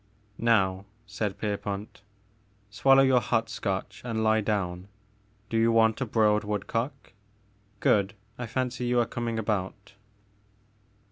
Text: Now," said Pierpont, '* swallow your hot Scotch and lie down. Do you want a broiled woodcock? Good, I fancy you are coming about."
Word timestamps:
Now," 0.39 0.85
said 1.05 1.37
Pierpont, 1.37 2.01
'* 2.35 2.39
swallow 2.71 3.03
your 3.03 3.21
hot 3.21 3.49
Scotch 3.51 4.01
and 4.03 4.23
lie 4.23 4.41
down. 4.41 4.87
Do 5.47 5.57
you 5.57 5.71
want 5.71 6.01
a 6.01 6.07
broiled 6.07 6.43
woodcock? 6.43 7.13
Good, 7.81 8.15
I 8.35 8.47
fancy 8.47 8.87
you 8.87 8.99
are 8.99 9.05
coming 9.05 9.37
about." 9.37 9.93